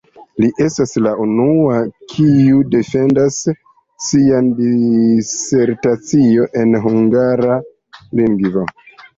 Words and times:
Li 0.43 0.47
estis 0.67 0.93
la 1.07 1.11
unua, 1.25 1.75
kiu 2.13 2.61
defendis 2.71 3.37
sian 4.07 4.49
disertacion 4.63 6.51
en 6.65 6.75
hungara 6.87 7.61
lingvo. 8.23 8.67